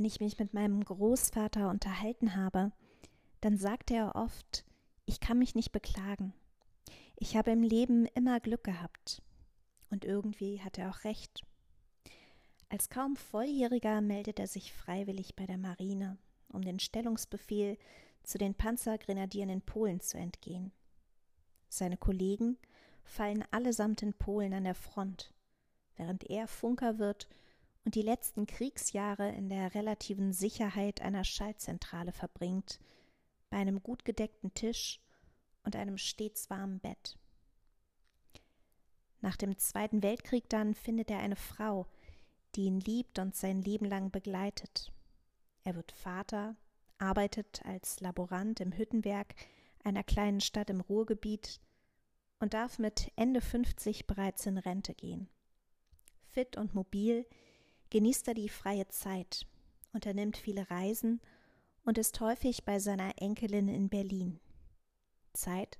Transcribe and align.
Wenn 0.00 0.06
ich 0.06 0.18
mich 0.18 0.38
mit 0.38 0.54
meinem 0.54 0.82
Großvater 0.82 1.68
unterhalten 1.68 2.34
habe, 2.34 2.72
dann 3.42 3.58
sagte 3.58 3.92
er 3.92 4.14
oft, 4.14 4.64
ich 5.04 5.20
kann 5.20 5.38
mich 5.38 5.54
nicht 5.54 5.72
beklagen. 5.72 6.32
Ich 7.16 7.36
habe 7.36 7.50
im 7.50 7.62
Leben 7.62 8.06
immer 8.14 8.40
Glück 8.40 8.64
gehabt. 8.64 9.20
Und 9.90 10.06
irgendwie 10.06 10.62
hat 10.62 10.78
er 10.78 10.88
auch 10.88 11.04
recht. 11.04 11.44
Als 12.70 12.88
kaum 12.88 13.14
Volljähriger 13.14 14.00
meldet 14.00 14.40
er 14.40 14.46
sich 14.46 14.72
freiwillig 14.72 15.36
bei 15.36 15.44
der 15.44 15.58
Marine, 15.58 16.16
um 16.48 16.62
den 16.62 16.78
Stellungsbefehl 16.78 17.76
zu 18.22 18.38
den 18.38 18.54
Panzergrenadieren 18.54 19.50
in 19.50 19.60
Polen 19.60 20.00
zu 20.00 20.16
entgehen. 20.16 20.72
Seine 21.68 21.98
Kollegen 21.98 22.56
fallen 23.04 23.44
allesamt 23.50 24.00
in 24.00 24.14
Polen 24.14 24.54
an 24.54 24.64
der 24.64 24.74
Front, 24.74 25.34
während 25.96 26.24
er 26.30 26.48
Funker 26.48 26.98
wird 26.98 27.28
und 27.90 27.96
die 27.96 28.02
letzten 28.02 28.46
Kriegsjahre 28.46 29.30
in 29.30 29.48
der 29.48 29.74
relativen 29.74 30.32
Sicherheit 30.32 31.00
einer 31.00 31.24
Schaltzentrale 31.24 32.12
verbringt, 32.12 32.78
bei 33.48 33.56
einem 33.56 33.82
gut 33.82 34.04
gedeckten 34.04 34.54
Tisch 34.54 35.00
und 35.64 35.74
einem 35.74 35.98
stets 35.98 36.48
warmen 36.50 36.78
Bett. 36.78 37.18
Nach 39.20 39.36
dem 39.36 39.58
Zweiten 39.58 40.04
Weltkrieg 40.04 40.48
dann 40.48 40.76
findet 40.76 41.10
er 41.10 41.18
eine 41.18 41.34
Frau, 41.34 41.88
die 42.54 42.66
ihn 42.66 42.78
liebt 42.78 43.18
und 43.18 43.34
sein 43.34 43.60
Leben 43.60 43.86
lang 43.86 44.12
begleitet. 44.12 44.92
Er 45.64 45.74
wird 45.74 45.90
Vater, 45.90 46.54
arbeitet 46.98 47.60
als 47.64 47.98
Laborant 47.98 48.60
im 48.60 48.70
Hüttenwerk 48.70 49.34
einer 49.82 50.04
kleinen 50.04 50.40
Stadt 50.40 50.70
im 50.70 50.80
Ruhrgebiet 50.80 51.60
und 52.38 52.54
darf 52.54 52.78
mit 52.78 53.10
Ende 53.16 53.40
50 53.40 54.06
bereits 54.06 54.46
in 54.46 54.58
Rente 54.58 54.94
gehen. 54.94 55.28
Fit 56.28 56.56
und 56.56 56.72
mobil 56.72 57.26
genießt 57.90 58.28
er 58.28 58.34
die 58.34 58.48
freie 58.48 58.88
Zeit, 58.88 59.46
unternimmt 59.92 60.36
viele 60.36 60.70
Reisen 60.70 61.20
und 61.84 61.98
ist 61.98 62.20
häufig 62.20 62.64
bei 62.64 62.78
seiner 62.78 63.20
Enkelin 63.20 63.68
in 63.68 63.88
Berlin. 63.88 64.40
Zeit, 65.32 65.78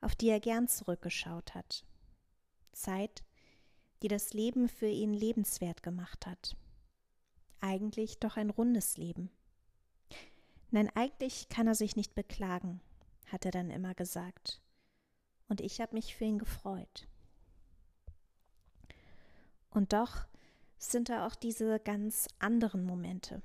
auf 0.00 0.14
die 0.14 0.28
er 0.28 0.40
gern 0.40 0.68
zurückgeschaut 0.68 1.54
hat. 1.54 1.84
Zeit, 2.72 3.24
die 4.02 4.08
das 4.08 4.32
Leben 4.32 4.68
für 4.68 4.88
ihn 4.88 5.12
lebenswert 5.12 5.82
gemacht 5.82 6.26
hat. 6.26 6.56
Eigentlich 7.60 8.18
doch 8.18 8.36
ein 8.36 8.50
rundes 8.50 8.96
Leben. 8.96 9.30
Nein, 10.70 10.90
eigentlich 10.94 11.48
kann 11.48 11.66
er 11.66 11.74
sich 11.74 11.96
nicht 11.96 12.14
beklagen, 12.14 12.80
hat 13.26 13.44
er 13.44 13.50
dann 13.50 13.70
immer 13.70 13.94
gesagt. 13.94 14.60
Und 15.48 15.60
ich 15.60 15.80
habe 15.80 15.94
mich 15.94 16.14
für 16.14 16.24
ihn 16.24 16.38
gefreut. 16.38 17.08
Und 19.70 19.92
doch 19.92 20.26
sind 20.78 21.08
da 21.08 21.26
auch 21.26 21.34
diese 21.34 21.80
ganz 21.80 22.28
anderen 22.38 22.84
Momente. 22.84 23.42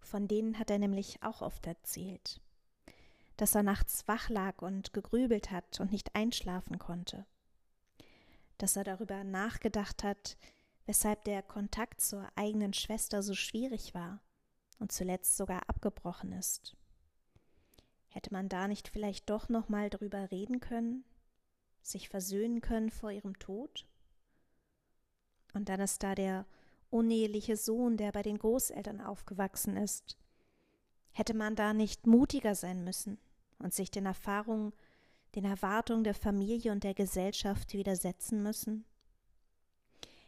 Von 0.00 0.28
denen 0.28 0.58
hat 0.58 0.70
er 0.70 0.78
nämlich 0.78 1.22
auch 1.22 1.42
oft 1.42 1.66
erzählt. 1.66 2.40
Dass 3.36 3.54
er 3.54 3.62
nachts 3.62 4.06
wach 4.08 4.28
lag 4.28 4.62
und 4.62 4.92
gegrübelt 4.92 5.50
hat 5.50 5.80
und 5.80 5.92
nicht 5.92 6.14
einschlafen 6.14 6.78
konnte 6.78 7.26
dass 8.62 8.76
er 8.76 8.84
darüber 8.84 9.24
nachgedacht 9.24 10.04
hat, 10.04 10.36
weshalb 10.86 11.24
der 11.24 11.42
Kontakt 11.42 12.00
zur 12.00 12.28
eigenen 12.36 12.72
Schwester 12.72 13.20
so 13.20 13.34
schwierig 13.34 13.92
war 13.92 14.20
und 14.78 14.92
zuletzt 14.92 15.36
sogar 15.36 15.68
abgebrochen 15.68 16.32
ist. 16.32 16.76
Hätte 18.06 18.32
man 18.32 18.48
da 18.48 18.68
nicht 18.68 18.88
vielleicht 18.88 19.28
doch 19.30 19.48
noch 19.48 19.68
mal 19.68 19.90
drüber 19.90 20.30
reden 20.30 20.60
können, 20.60 21.04
sich 21.80 22.08
versöhnen 22.08 22.60
können 22.60 22.90
vor 22.90 23.10
ihrem 23.10 23.36
Tod? 23.40 23.84
Und 25.54 25.68
dann 25.68 25.80
ist 25.80 26.04
da 26.04 26.14
der 26.14 26.46
uneheliche 26.92 27.56
Sohn, 27.56 27.96
der 27.96 28.12
bei 28.12 28.22
den 28.22 28.38
Großeltern 28.38 29.00
aufgewachsen 29.00 29.76
ist. 29.76 30.16
Hätte 31.10 31.34
man 31.34 31.56
da 31.56 31.72
nicht 31.74 32.06
mutiger 32.06 32.54
sein 32.54 32.84
müssen 32.84 33.18
und 33.58 33.74
sich 33.74 33.90
den 33.90 34.06
Erfahrungen 34.06 34.72
den 35.34 35.44
Erwartungen 35.44 36.04
der 36.04 36.14
Familie 36.14 36.72
und 36.72 36.84
der 36.84 36.94
Gesellschaft 36.94 37.72
widersetzen 37.72 38.42
müssen? 38.42 38.84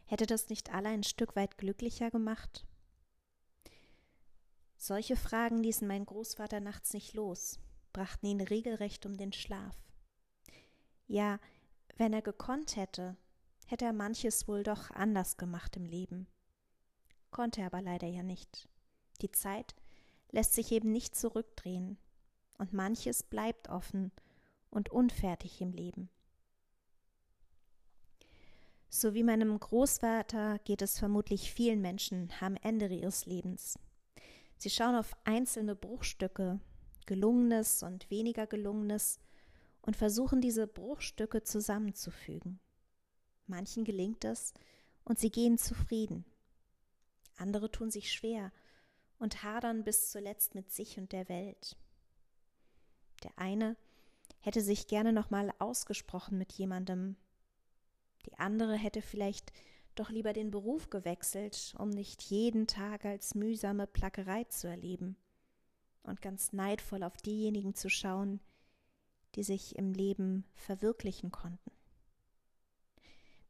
Hätte 0.05 0.25
das 0.25 0.49
nicht 0.49 0.73
alle 0.73 0.89
ein 0.89 1.03
Stück 1.03 1.35
weit 1.35 1.57
glücklicher 1.57 2.11
gemacht? 2.11 2.65
Solche 4.77 5.15
Fragen 5.15 5.57
ließen 5.57 5.87
mein 5.87 6.05
Großvater 6.05 6.59
nachts 6.59 6.93
nicht 6.93 7.13
los, 7.13 7.59
brachten 7.93 8.27
ihn 8.27 8.41
regelrecht 8.41 9.05
um 9.05 9.17
den 9.17 9.33
Schlaf. 9.33 9.75
Ja, 11.07 11.39
wenn 11.97 12.13
er 12.13 12.21
gekonnt 12.21 12.75
hätte, 12.75 13.15
hätte 13.67 13.85
er 13.85 13.93
manches 13.93 14.47
wohl 14.47 14.63
doch 14.63 14.91
anders 14.91 15.37
gemacht 15.37 15.75
im 15.75 15.85
Leben. 15.85 16.27
Konnte 17.35 17.59
er 17.59 17.67
aber 17.67 17.81
leider 17.81 18.07
ja 18.07 18.23
nicht. 18.23 18.69
Die 19.21 19.29
Zeit 19.29 19.75
lässt 20.31 20.53
sich 20.53 20.71
eben 20.71 20.93
nicht 20.93 21.17
zurückdrehen, 21.17 21.97
und 22.57 22.71
manches 22.71 23.23
bleibt 23.23 23.67
offen 23.67 24.13
und 24.69 24.89
unfertig 24.89 25.59
im 25.59 25.73
Leben. 25.73 26.09
So 28.87 29.13
wie 29.13 29.23
meinem 29.23 29.59
Großvater 29.59 30.59
geht 30.59 30.81
es 30.81 30.97
vermutlich 30.97 31.51
vielen 31.51 31.81
Menschen 31.81 32.31
am 32.39 32.55
Ende 32.55 32.87
ihres 32.87 33.25
Lebens. 33.25 33.77
Sie 34.55 34.69
schauen 34.69 34.95
auf 34.95 35.13
einzelne 35.25 35.75
Bruchstücke, 35.75 36.61
gelungenes 37.05 37.83
und 37.83 38.09
weniger 38.09 38.47
gelungenes, 38.47 39.19
und 39.81 39.97
versuchen 39.97 40.39
diese 40.39 40.67
Bruchstücke 40.67 41.43
zusammenzufügen. 41.43 42.61
Manchen 43.45 43.83
gelingt 43.83 44.23
es, 44.23 44.53
und 45.03 45.19
sie 45.19 45.31
gehen 45.31 45.57
zufrieden. 45.57 46.23
Andere 47.35 47.71
tun 47.71 47.91
sich 47.91 48.11
schwer 48.11 48.51
und 49.17 49.43
hadern 49.43 49.83
bis 49.83 50.11
zuletzt 50.11 50.55
mit 50.55 50.71
sich 50.71 50.97
und 50.97 51.11
der 51.11 51.29
Welt. 51.29 51.77
Der 53.23 53.37
eine 53.37 53.75
hätte 54.39 54.61
sich 54.61 54.87
gerne 54.87 55.13
nochmal 55.13 55.51
ausgesprochen 55.59 56.37
mit 56.37 56.53
jemandem. 56.53 57.15
Die 58.25 58.37
andere 58.37 58.75
hätte 58.75 59.01
vielleicht 59.01 59.51
doch 59.95 60.09
lieber 60.09 60.33
den 60.33 60.51
Beruf 60.51 60.89
gewechselt, 60.89 61.73
um 61.77 61.89
nicht 61.89 62.21
jeden 62.23 62.67
Tag 62.67 63.05
als 63.05 63.33
mühsame 63.33 63.87
Plackerei 63.87 64.43
zu 64.45 64.67
erleben 64.67 65.15
und 66.03 66.21
ganz 66.21 66.53
neidvoll 66.53 67.03
auf 67.03 67.17
diejenigen 67.17 67.73
zu 67.75 67.89
schauen, 67.89 68.39
die 69.35 69.43
sich 69.43 69.75
im 69.77 69.93
Leben 69.93 70.45
verwirklichen 70.53 71.31
konnten. 71.31 71.71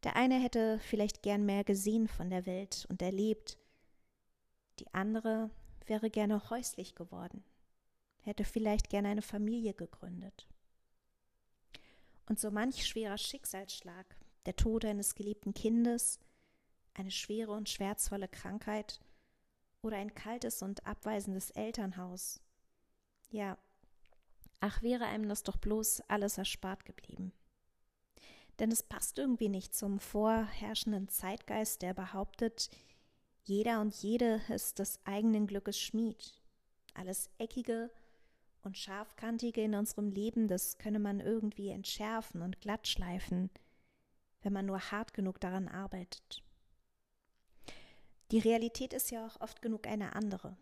Der 0.04 0.16
eine 0.16 0.40
hätte 0.40 0.80
vielleicht 0.80 1.24
gern 1.24 1.46
mehr 1.46 1.64
gesehen 1.64 2.08
von 2.08 2.30
der 2.30 2.46
Welt 2.46 2.86
und 2.90 3.02
erlebt, 3.02 3.58
die 4.80 4.94
andere 4.94 5.50
wäre 5.86 6.10
gerne 6.10 6.50
häuslich 6.50 6.96
geworden, 6.96 7.44
hätte 8.22 8.44
vielleicht 8.44 8.90
gern 8.90 9.06
eine 9.06 9.22
Familie 9.22 9.74
gegründet. 9.74 10.48
Und 12.28 12.40
so 12.40 12.50
manch 12.52 12.86
schwerer 12.86 13.18
Schicksalsschlag, 13.18 14.16
der 14.46 14.56
Tod 14.56 14.86
eines 14.86 15.16
geliebten 15.16 15.54
Kindes, 15.54 16.20
eine 16.94 17.12
schwere 17.12 17.52
und 17.52 17.70
schmerzvolle 17.70 18.28
Krankheit 18.28 19.00
oder 19.82 19.98
ein 19.98 20.16
kaltes 20.16 20.62
und 20.62 20.86
abweisendes 20.88 21.52
Elternhaus. 21.52 22.42
Ja, 23.30 23.58
ach 24.60 24.82
wäre 24.82 25.06
einem 25.06 25.30
das 25.30 25.44
doch 25.44 25.58
bloß 25.58 26.02
alles 26.08 26.38
erspart 26.38 26.86
geblieben. 26.86 27.32
Denn 28.60 28.72
es 28.72 28.82
passt 28.82 29.20
irgendwie 29.20 29.50
nicht 29.50 29.76
zum 29.76 30.00
vorherrschenden 30.00 31.10
Zeitgeist, 31.10 31.82
der 31.82 31.94
behauptet, 31.94 32.70
jeder 33.46 33.82
und 33.82 33.96
jede 33.96 34.42
ist 34.50 34.80
des 34.80 35.00
eigenen 35.06 35.48
Glückes 35.48 35.80
Schmied. 35.80 36.42
Alles 36.94 37.30
Eckige, 37.38 37.90
und 38.66 38.78
Scharfkantige 38.78 39.62
in 39.62 39.76
unserem 39.76 40.10
Leben, 40.10 40.48
das 40.48 40.78
könne 40.78 41.00
man 41.00 41.20
irgendwie 41.20 41.70
entschärfen 41.70 42.42
und 42.42 42.60
glattschleifen, 42.60 43.50
wenn 44.42 44.54
man 44.54 44.66
nur 44.66 44.80
hart 44.92 45.14
genug 45.14 45.40
daran 45.40 45.68
arbeitet. 45.68 46.44
Die 48.32 48.40
Realität 48.40 48.92
ist 48.92 49.12
ja 49.12 49.26
auch 49.26 49.40
oft 49.40 49.62
genug 49.62 49.88
eine 49.88 50.16
andere. 50.16 50.58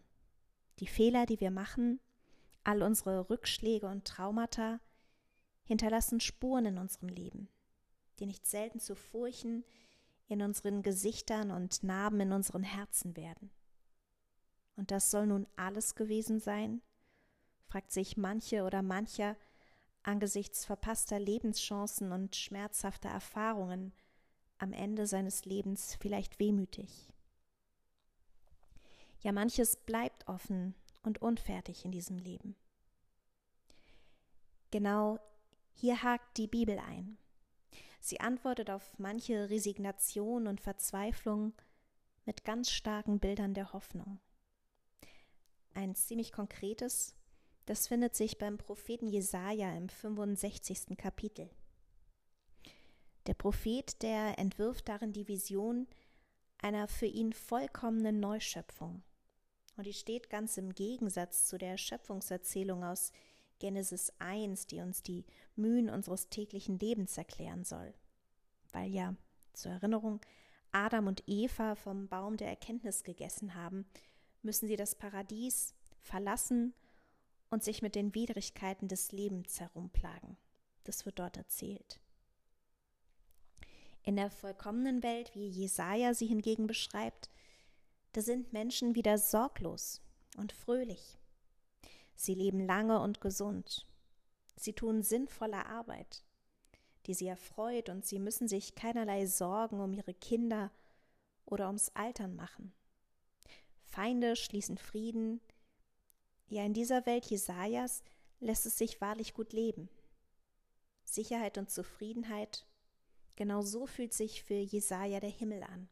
Die 0.79 0.88
Fehler, 0.88 1.25
die 1.25 1.39
wir 1.39 1.51
machen, 1.51 2.01
all 2.63 2.83
unsere 2.83 3.29
Rückschläge 3.29 3.88
und 3.88 4.06
Traumata 4.06 4.79
hinterlassen 5.63 6.19
Spuren 6.19 6.65
in 6.65 6.77
unserem 6.77 7.07
Leben, 7.07 7.47
die 8.19 8.25
nicht 8.25 8.45
selten 8.45 8.79
zu 8.79 8.95
Furchen 8.95 9.63
in 10.33 10.41
unseren 10.41 10.83
Gesichtern 10.83 11.51
und 11.51 11.83
Narben 11.83 12.19
in 12.19 12.33
unseren 12.33 12.63
Herzen 12.63 13.15
werden. 13.15 13.51
Und 14.75 14.91
das 14.91 15.12
soll 15.12 15.27
nun 15.27 15.47
alles 15.56 15.95
gewesen 15.95 16.39
sein, 16.39 16.81
fragt 17.68 17.91
sich 17.91 18.18
manche 18.18 18.63
oder 18.63 18.81
mancher 18.81 19.35
angesichts 20.03 20.65
verpasster 20.65 21.19
Lebenschancen 21.19 22.12
und 22.12 22.35
schmerzhafter 22.35 23.09
Erfahrungen 23.09 23.94
am 24.57 24.74
Ende 24.74 25.07
seines 25.07 25.45
Lebens 25.45 25.95
vielleicht 26.00 26.39
wehmütig. 26.39 27.09
Ja, 29.21 29.31
manches 29.31 29.77
bleibt 29.77 30.27
offen 30.27 30.75
und 31.03 31.21
unfertig 31.21 31.86
in 31.86 31.91
diesem 31.91 32.18
Leben. 32.18 32.56
Genau 34.71 35.19
hier 35.75 36.03
hakt 36.03 36.38
die 36.38 36.47
Bibel 36.47 36.79
ein. 36.79 37.18
Sie 38.05 38.19
antwortet 38.19 38.69
auf 38.69 39.00
manche 39.00 39.50
Resignation 39.50 40.47
und 40.47 40.59
Verzweiflung 40.59 41.53
mit 42.25 42.44
ganz 42.44 42.69
starken 42.69 43.17
Bildern 43.21 43.53
der 43.53 43.71
Hoffnung. 43.71 44.19
ein 45.73 45.95
ziemlich 45.95 46.33
konkretes. 46.33 47.15
Das 47.65 47.88
findet 47.88 48.13
sich 48.13 48.38
beim 48.38 48.57
Propheten 48.57 49.07
Jesaja 49.07 49.73
im 49.77 49.88
65. 49.88 50.97
Kapitel. 50.97 51.50
Der 53.25 53.35
Prophet, 53.35 54.01
der 54.01 54.38
entwirft 54.38 54.89
darin 54.89 55.13
die 55.13 55.29
Vision 55.29 55.88
einer 56.57 56.89
für 56.89 57.05
ihn 57.05 57.31
vollkommenen 57.31 58.19
Neuschöpfung. 58.19 59.01
Und 59.77 59.85
die 59.85 59.94
steht 59.94 60.29
ganz 60.29 60.57
im 60.57 60.75
Gegensatz 60.75 61.47
zu 61.47 61.57
der 61.57 61.77
Schöpfungserzählung 61.77 62.83
aus 62.83 63.13
Genesis 63.63 64.12
1, 64.19 64.68
die 64.68 64.81
uns 64.81 65.04
die 65.04 65.24
Mühen 65.56 65.89
unseres 65.89 66.27
täglichen 66.27 66.80
Lebens 66.80 67.18
erklären 67.18 67.63
soll. 67.63 67.94
Weil 68.74 68.92
ja, 68.92 69.15
zur 69.54 69.71
Erinnerung, 69.71 70.19
Adam 70.74 71.07
und 71.07 71.24
Eva 71.27 71.75
vom 71.75 72.10
Baum 72.10 72.36
der 72.36 72.50
Erkenntnis 72.50 73.06
gegessen 73.06 73.56
haben, 73.56 73.86
müssen 74.42 74.68
sie 74.68 74.75
das 74.75 74.95
Paradies 74.95 75.74
verlassen 76.01 76.74
und 77.51 77.63
sich 77.63 77.81
mit 77.81 77.95
den 77.95 78.13
Widrigkeiten 78.13 78.89
des 78.89 79.13
Lebens 79.13 79.62
herumplagen. 79.62 80.36
Das 80.83 81.06
wird 81.06 81.19
dort 81.19 81.38
erzählt. 81.38 82.01
In 84.01 84.18
der 84.18 84.30
vollkommenen 84.30 85.04
Welt, 85.04 85.33
wie 85.36 85.48
Jesaja 85.48 86.13
sie 86.13 86.27
hingegen 86.27 86.68
beschreibt, 86.68 87.30
da 88.12 88.19
sind 88.19 88.51
Menschen 88.51 88.94
wieder 88.94 89.18
sorglos 89.18 90.01
und 90.36 90.51
fröhlich. 90.51 91.18
Sie 92.24 92.36
leben 92.36 92.66
lange 92.66 93.02
und 93.02 93.20
gesund. 93.20 93.86
Sie 94.56 94.72
tun 94.72 95.04
sinnvolle 95.04 95.66
Arbeit, 95.66 96.24
die 97.06 97.14
sie 97.14 97.28
erfreut, 97.28 97.90
und 97.90 98.06
sie 98.06 98.18
müssen 98.18 98.48
sich 98.48 98.75
keinerlei 98.75 99.25
Sorgen 99.25 99.81
um 99.81 99.92
ihre 99.92 100.14
Kinder 100.14 100.72
oder 101.44 101.68
ums 101.68 101.90
Altern 101.96 102.38
machen. 102.38 102.72
Feinde 103.84 104.38
schließen 104.38 104.78
Frieden. 104.78 105.42
Ja, 106.48 106.64
in 106.64 106.74
dieser 106.74 107.06
Welt 107.06 107.25
Jesajas 107.25 108.04
lässt 108.40 108.66
es 108.66 108.78
sich 108.78 109.02
wahrlich 109.02 109.34
gut 109.34 109.52
leben. 109.52 109.90
Sicherheit 111.04 111.58
und 111.58 111.72
Zufriedenheit, 111.72 112.66
genau 113.36 113.64
so 113.64 113.86
fühlt 113.86 114.14
sich 114.14 114.44
für 114.44 114.54
Jesaja 114.54 115.20
der 115.20 115.30
Himmel 115.30 115.62
an. 115.64 115.90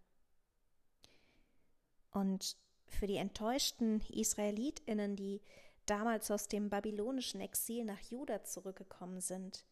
Und 2.11 2.55
für 2.87 3.07
die 3.07 3.17
enttäuschten 3.17 3.99
IsraelitInnen, 4.09 5.17
die 5.17 5.41
damals 5.85 6.31
aus 6.31 6.47
dem 6.47 6.69
babylonischen 6.69 7.41
Exil 7.41 7.85
nach 7.85 7.99
Juda 8.01 8.43
zurückgekommen 8.43 9.21
sind 9.21 9.65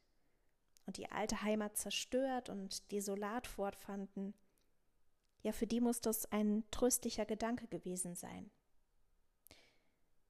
und 0.86 0.98
die 0.98 1.12
alte 1.12 1.42
Heimat 1.42 1.78
zerstört 1.78 2.50
und 2.50 2.92
desolat 2.92 3.48
fortfanden, 3.48 4.34
ja, 5.42 5.52
für 5.52 5.68
die 5.68 5.80
muss 5.80 6.02
das 6.02 6.30
ein 6.32 6.64
tröstlicher 6.72 7.26
Gedanke 7.26 7.68
gewesen 7.68 8.16
sein. 8.16 8.52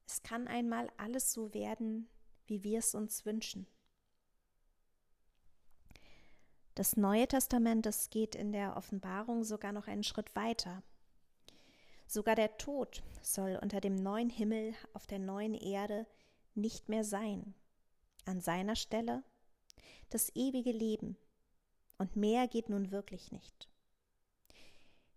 Es 0.06 0.22
kann 0.22 0.48
einmal 0.48 0.92
alles 0.98 1.34
so 1.34 1.54
werden, 1.54 2.10
wie 2.46 2.64
wir 2.64 2.80
es 2.80 2.96
uns 2.96 3.26
wünschen. 3.26 3.68
Das 6.76 6.96
Neue 6.96 7.28
Testament, 7.28 7.86
das 7.86 8.10
geht 8.10 8.36
in 8.36 8.52
der 8.52 8.78
Offenbarung 8.78 9.44
sogar 9.44 9.72
noch 9.72 9.88
einen 9.88 10.04
Schritt 10.04 10.36
weiter. 10.36 10.82
Sogar 12.12 12.34
der 12.34 12.58
Tod 12.58 13.04
soll 13.22 13.60
unter 13.62 13.80
dem 13.82 13.94
neuen 13.94 14.32
Himmel 14.32 14.74
auf 14.94 15.06
der 15.06 15.20
neuen 15.20 15.54
Erde 15.54 16.08
nicht 16.56 16.90
mehr 16.90 17.04
sein. 17.04 17.54
An 18.26 18.42
seiner 18.42 18.76
Stelle 18.76 19.24
das 20.10 20.36
ewige 20.36 20.72
Leben. 20.72 21.18
Und 22.00 22.16
mehr 22.16 22.48
geht 22.48 22.68
nun 22.68 22.90
wirklich 22.90 23.32
nicht. 23.32 23.70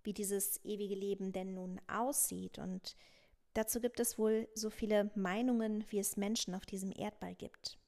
Wie 0.03 0.13
dieses 0.13 0.63
ewige 0.67 0.95
Leben 0.95 1.33
denn 1.33 1.55
nun 1.55 1.81
aussieht 1.87 2.59
und 2.59 2.95
dazu 3.55 3.81
gibt 3.81 3.99
es 3.99 4.19
wohl 4.19 4.47
so 4.55 4.69
viele 4.69 5.11
Meinungen, 5.15 5.87
wie 5.89 5.99
es 5.99 6.19
Menschen 6.19 6.55
auf 6.55 6.67
diesem 6.67 6.93
Erdball 6.93 7.35
gibt. 7.35 7.79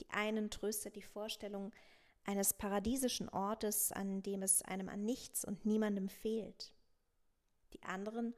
Die 0.00 0.08
einen 0.08 0.48
tröstet 0.48 0.96
die 0.96 1.02
Vorstellung 1.02 1.74
eines 2.24 2.54
paradiesischen 2.54 3.28
Ortes, 3.28 3.92
an 3.92 4.22
dem 4.22 4.42
es 4.42 4.62
einem 4.62 4.88
an 4.88 5.04
nichts 5.04 5.44
und 5.44 5.66
niemandem 5.66 6.08
fehlt. 6.08 6.72
Die 7.72 7.82
anderen 7.82 8.34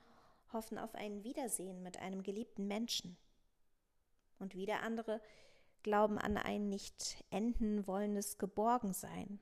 hoffen 0.52 0.79
auf 0.79 0.94
ein 0.94 1.25
Wiedersehen 1.25 1.82
mit 1.82 1.99
einem 1.99 2.23
geliebten 2.23 2.67
Menschen. 2.67 3.17
Und 4.38 4.55
wieder 4.55 4.82
andere 4.82 5.20
glauben 5.82 6.19
an 6.19 6.37
ein 6.37 6.69
nicht 6.69 7.25
enden 7.31 7.87
wollendes 7.87 8.38
Geborgensein, 8.38 9.40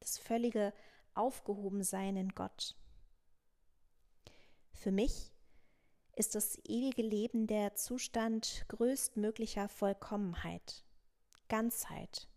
das 0.00 0.18
völlige 0.18 0.72
Aufgehobensein 1.14 2.16
in 2.16 2.30
Gott. 2.30 2.76
Für 4.72 4.90
mich 4.90 5.32
ist 6.14 6.34
das 6.34 6.58
ewige 6.64 7.02
Leben 7.02 7.46
der 7.46 7.74
Zustand 7.74 8.64
größtmöglicher 8.68 9.68
Vollkommenheit, 9.68 10.84
Ganzheit, 11.48 12.28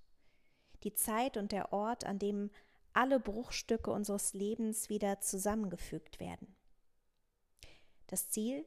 die 0.84 0.94
Zeit 0.94 1.38
und 1.38 1.52
der 1.52 1.74
Ort, 1.74 2.06
an 2.06 2.20
dem 2.20 2.52
alle 2.94 3.20
Bruchstücke 3.20 3.92
unseres 3.92 4.34
Lebens 4.34 4.90
wieder 4.90 5.22
zusammengefügt 5.22 6.20
werden. 6.20 6.56
Das 8.10 8.28
Ziel, 8.28 8.66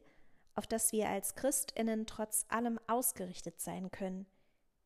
auf 0.54 0.68
das 0.68 0.92
wir 0.92 1.08
als 1.08 1.34
Christinnen 1.34 2.06
trotz 2.06 2.46
allem 2.48 2.78
ausgerichtet 2.86 3.60
sein 3.60 3.90
können, 3.90 4.24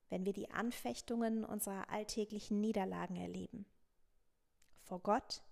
wenn 0.08 0.24
wir 0.24 0.32
die 0.32 0.50
Anfechtungen 0.50 1.44
unserer 1.44 1.90
alltäglichen 1.90 2.62
Niederlagen 2.62 3.16
erleben. 3.16 3.66
Vor 4.80 5.00
Gott, 5.00 5.42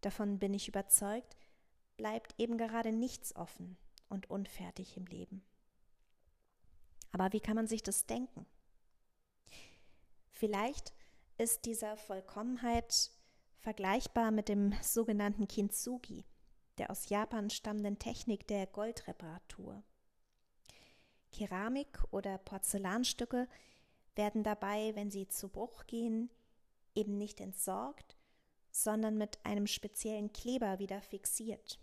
davon 0.00 0.40
bin 0.40 0.54
ich 0.54 0.66
überzeugt, 0.66 1.36
bleibt 1.96 2.34
eben 2.36 2.58
gerade 2.58 2.90
nichts 2.90 3.36
offen 3.36 3.76
und 4.08 4.28
unfertig 4.28 4.96
im 4.96 5.06
Leben. 5.06 5.44
Aber 7.12 7.32
wie 7.32 7.40
kann 7.40 7.54
man 7.54 7.68
sich 7.68 7.84
das 7.84 8.06
denken? 8.06 8.44
Vielleicht 10.30 10.92
ist 11.38 11.64
dieser 11.64 11.96
Vollkommenheit 11.96 13.12
vergleichbar 13.58 14.32
mit 14.32 14.48
dem 14.48 14.74
sogenannten 14.82 15.46
Kintsugi, 15.46 16.24
der 16.78 16.90
aus 16.90 17.08
Japan 17.08 17.50
stammenden 17.50 17.98
Technik 17.98 18.46
der 18.46 18.66
Goldreparatur. 18.66 19.82
Keramik 21.32 22.02
oder 22.10 22.38
Porzellanstücke 22.38 23.48
werden 24.14 24.42
dabei, 24.42 24.94
wenn 24.94 25.10
sie 25.10 25.28
zu 25.28 25.48
Bruch 25.48 25.86
gehen, 25.86 26.30
eben 26.94 27.18
nicht 27.18 27.40
entsorgt, 27.40 28.16
sondern 28.70 29.18
mit 29.18 29.38
einem 29.44 29.66
speziellen 29.66 30.32
Kleber 30.32 30.78
wieder 30.78 31.00
fixiert. 31.02 31.78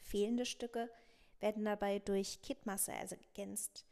Fehlende 0.00 0.46
Stücke 0.46 0.90
werden 1.40 1.64
dabei 1.64 1.98
durch 1.98 2.42
Kittmasse 2.42 2.92
ergänzt, 2.92 3.86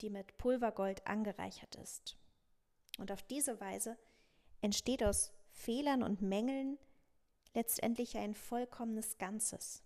die 0.00 0.10
mit 0.10 0.36
Pulvergold 0.38 1.06
angereichert 1.06 1.76
ist. 1.76 2.16
Und 2.98 3.12
auf 3.12 3.22
diese 3.22 3.60
Weise 3.60 3.98
entsteht 4.60 5.02
aus 5.02 5.32
Fehlern 5.50 6.02
und 6.02 6.22
Mängeln 6.22 6.78
letztendlich 7.56 8.16
ein 8.18 8.34
vollkommenes 8.34 9.18
Ganzes, 9.18 9.82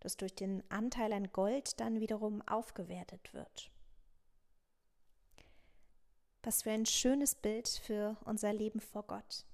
das 0.00 0.16
durch 0.16 0.34
den 0.34 0.62
Anteil 0.70 1.12
an 1.12 1.30
Gold 1.32 1.78
dann 1.80 2.00
wiederum 2.00 2.40
aufgewertet 2.42 3.34
wird. 3.34 3.70
Was 6.44 6.62
für 6.62 6.70
ein 6.70 6.86
schönes 6.86 7.34
Bild 7.34 7.68
für 7.68 8.16
unser 8.24 8.52
Leben 8.52 8.80
vor 8.80 9.02
Gott. 9.02 9.44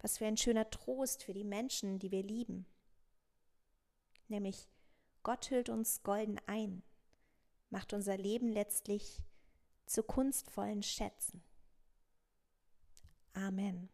Was 0.00 0.18
für 0.18 0.26
ein 0.26 0.36
schöner 0.36 0.68
Trost 0.70 1.22
für 1.22 1.34
die 1.34 1.44
Menschen, 1.44 1.98
die 1.98 2.10
wir 2.10 2.22
lieben. 2.22 2.66
Nämlich 4.28 4.68
Gott 5.22 5.50
hüllt 5.50 5.68
uns 5.68 6.02
golden 6.02 6.40
ein, 6.46 6.82
macht 7.68 7.92
unser 7.92 8.16
Leben 8.16 8.48
letztlich 8.48 9.22
zu 9.86 10.02
kunstvollen 10.02 10.82
Schätzen. 10.82 11.42
Amen. 13.34 13.88